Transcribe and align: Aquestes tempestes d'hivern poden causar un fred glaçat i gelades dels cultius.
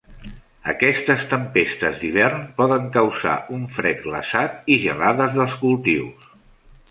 Aquestes 0.71 1.25
tempestes 1.33 1.99
d'hivern 2.03 2.41
poden 2.61 2.87
causar 2.97 3.35
un 3.57 3.67
fred 3.75 4.01
glaçat 4.07 4.71
i 4.77 4.79
gelades 4.87 5.37
dels 5.41 5.59
cultius. 5.65 6.27